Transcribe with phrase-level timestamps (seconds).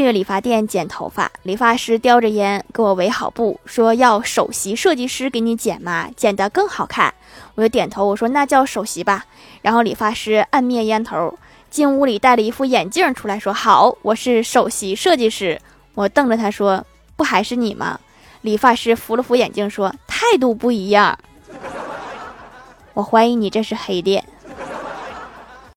[0.00, 7.12] 去理发店剪头发，理发师叼着烟给我围好布，说要首席设计师给你剪吗，剪得更好看。
[7.56, 9.26] 我就点头，我说那叫首席吧。
[9.60, 15.60] 然后理发师按灭烟头，进屋里戴了一副眼镜出来，说好，我是首席设计师。
[15.94, 16.86] 我瞪着他说，
[17.16, 18.00] 不还是你吗？
[18.40, 21.18] 理发师扶了扶眼镜说，态度不一样。
[22.94, 24.24] 我怀疑你这是黑店。